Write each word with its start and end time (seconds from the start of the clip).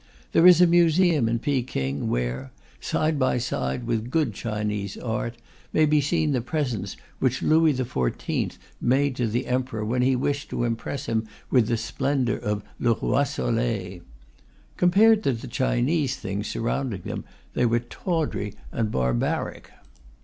There 0.31 0.47
is 0.47 0.59
a 0.59 0.65
museum 0.65 1.29
in 1.29 1.37
Peking 1.37 2.09
where, 2.09 2.51
side 2.79 3.19
by 3.19 3.37
side 3.37 3.83
with 3.85 4.09
good 4.09 4.33
Chinese 4.33 4.97
art, 4.97 5.37
may 5.73 5.85
be 5.85 6.01
seen 6.01 6.31
the 6.31 6.41
presents 6.41 6.97
which 7.19 7.43
Louis 7.43 7.75
XIV 7.75 8.57
made 8.81 9.15
to 9.17 9.27
the 9.27 9.45
Emperor 9.45 9.85
when 9.85 10.01
he 10.01 10.15
wished 10.15 10.49
to 10.49 10.63
impress 10.63 11.05
him 11.05 11.27
with 11.51 11.67
the 11.67 11.77
splendour 11.77 12.37
of 12.37 12.63
Le 12.79 12.97
Roi 12.99 13.23
Soleil. 13.25 13.99
Compared 14.75 15.21
to 15.21 15.33
the 15.33 15.45
Chinese 15.45 16.15
things 16.15 16.47
surrounding 16.47 17.03
them, 17.03 17.23
they 17.53 17.67
were 17.67 17.79
tawdry 17.79 18.55
and 18.71 18.89
barbaric. 18.91 19.69